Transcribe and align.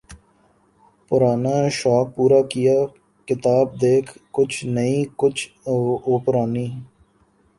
پرانا 1.07 1.57
شوق 1.77 2.05
پورا 2.15 2.41
کیا، 2.51 2.77
کتاب 3.27 3.67
دیکھ، 3.81 4.11
کچھ 4.35 4.57
نئی، 4.75 4.97
کچھ 5.21 5.41
و 6.11 6.13
پرانی 6.23 6.67